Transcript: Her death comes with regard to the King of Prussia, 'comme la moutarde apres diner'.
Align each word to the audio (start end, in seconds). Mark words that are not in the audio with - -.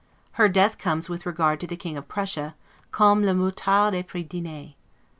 Her 0.31 0.49
death 0.49 0.79
comes 0.79 1.09
with 1.09 1.27
regard 1.27 1.59
to 1.59 1.67
the 1.67 1.77
King 1.77 1.95
of 1.95 2.07
Prussia, 2.07 2.55
'comme 2.89 3.23
la 3.23 3.33
moutarde 3.33 3.93
apres 3.93 4.23
diner'. 4.25 4.73